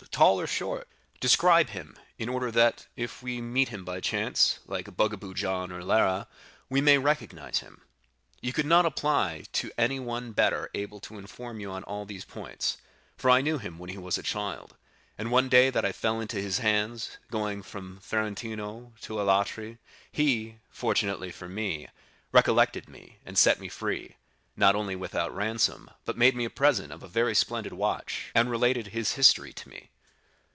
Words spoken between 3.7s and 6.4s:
by chance, like Jean Sbogar or Lara,